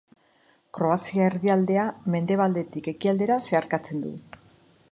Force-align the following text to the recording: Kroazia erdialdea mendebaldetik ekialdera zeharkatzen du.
Kroazia 0.77 1.27
erdialdea 1.31 1.83
mendebaldetik 2.15 2.89
ekialdera 2.93 3.39
zeharkatzen 3.51 4.03
du. 4.07 4.15